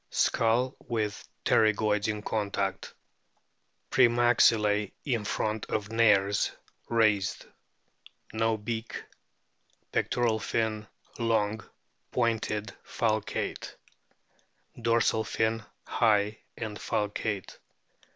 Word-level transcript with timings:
Skull 0.09 0.75
with 0.87 1.27
pterygoids 1.45 2.07
in 2.07 2.23
contact; 2.23 2.95
pre 3.91 4.07
maxillae 4.07 4.91
in 5.05 5.23
front 5.23 5.67
of 5.67 5.91
nares 5.91 6.49
raised. 6.89 7.45
No 8.33 8.57
beak. 8.57 9.03
Pectoral 9.91 10.39
fin 10.39 10.87
long, 11.19 11.61
pointed, 12.11 12.73
falcate; 12.83 13.75
dorsal 14.81 15.23
fin 15.23 15.63
high 15.85 16.39
and 16.57 16.79
falcate. 16.79 17.59